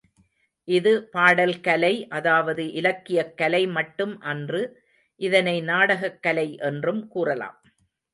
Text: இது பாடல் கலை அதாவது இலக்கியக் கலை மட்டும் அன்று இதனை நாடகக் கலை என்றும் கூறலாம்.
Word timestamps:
இது 0.67 0.91
பாடல் 1.11 1.59
கலை 1.59 2.07
அதாவது 2.09 2.63
இலக்கியக் 2.73 3.35
கலை 3.35 3.67
மட்டும் 3.67 4.15
அன்று 4.23 4.61
இதனை 5.19 5.55
நாடகக் 5.61 6.19
கலை 6.21 6.47
என்றும் 6.63 7.03
கூறலாம். 7.07 7.59